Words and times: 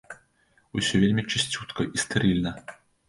Усё 0.79 0.95
вельмі 1.03 1.25
чысцютка 1.35 1.87
і 1.99 2.03
стэрыльна. 2.05 2.55